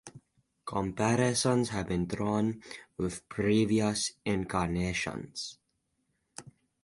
Comparisons 0.65 1.69
have 1.69 1.87
been 1.89 2.07
drawn 2.07 2.63
with 2.97 3.29
previous 3.29 4.13
incarnations. 4.25 5.59